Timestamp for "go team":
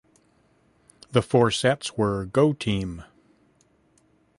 2.25-3.03